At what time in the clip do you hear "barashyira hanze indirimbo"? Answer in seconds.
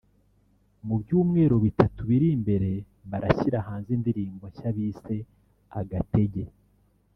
3.09-4.43